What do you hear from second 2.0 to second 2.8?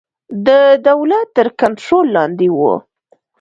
لاندې وو.